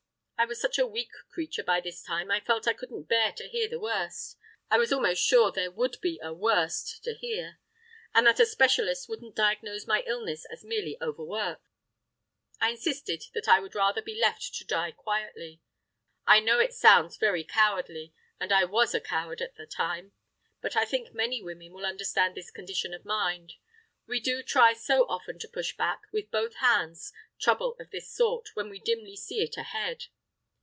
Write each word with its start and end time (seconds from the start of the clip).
I 0.37 0.45
was 0.45 0.59
such 0.59 0.79
a 0.79 0.87
weak 0.87 1.11
creature 1.29 1.61
by 1.63 1.81
this 1.81 2.01
time, 2.01 2.31
I 2.31 2.39
felt 2.39 2.67
I 2.67 2.73
couldn't 2.73 3.03
bear 3.07 3.31
to 3.33 3.47
hear 3.47 3.67
the 3.67 3.79
worst—I 3.79 4.77
was 4.79 4.91
almost 4.91 5.21
sure 5.23 5.51
there 5.51 5.69
would 5.69 6.01
be 6.01 6.19
a 6.19 6.33
"worst" 6.33 7.03
to 7.03 7.13
hear—and 7.13 8.25
that 8.25 8.39
a 8.39 8.47
specialist 8.47 9.07
wouldn't 9.07 9.35
diagnose 9.35 9.85
my 9.85 10.03
illness 10.07 10.47
as 10.51 10.63
merely 10.63 10.97
overwork. 10.99 11.61
I 12.59 12.71
insisted 12.71 13.23
that 13.35 13.47
I 13.47 13.59
would 13.59 13.75
rather 13.75 14.01
be 14.01 14.19
left 14.19 14.55
to 14.55 14.65
die 14.65 14.89
quietly. 14.91 15.61
I 16.25 16.39
know 16.39 16.57
it 16.57 16.73
sounds 16.73 17.17
very 17.17 17.43
cowardly, 17.43 18.15
and 18.39 18.51
I 18.51 18.63
was 18.65 18.95
a 18.95 18.99
coward 18.99 19.43
at 19.43 19.57
the 19.57 19.67
time. 19.67 20.11
But 20.59 20.75
I 20.75 20.85
think 20.85 21.13
many 21.13 21.43
women 21.43 21.71
will 21.71 21.85
understand 21.85 22.33
this 22.33 22.49
condition 22.49 22.95
of 22.95 23.05
mind; 23.05 23.53
we 24.07 24.19
do 24.19 24.41
try 24.41 24.73
so 24.73 25.03
often 25.07 25.37
to 25.37 25.47
push 25.47 25.77
back, 25.77 26.01
with 26.11 26.31
both 26.31 26.55
our 26.63 26.67
hands, 26.67 27.13
trouble 27.39 27.75
of 27.79 27.91
this 27.91 28.11
sort, 28.11 28.55
when 28.55 28.71
we 28.71 28.79
dimly 28.79 29.15
see 29.15 29.43
it 29.43 29.55
ahead. 29.55 30.05